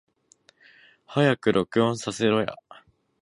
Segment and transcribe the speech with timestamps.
[1.05, 2.57] 早く録音させろや